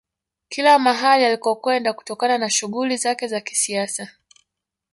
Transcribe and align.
Kila 0.49 0.79
mahali 0.79 1.25
alikokwenda 1.25 1.93
kutokana 1.93 2.37
na 2.37 2.49
shughuli 2.49 2.97
zake 2.97 3.27
za 3.27 3.41
kisiasa 3.41 4.11